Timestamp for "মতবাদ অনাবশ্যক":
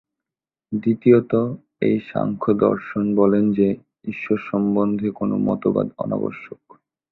5.41-6.61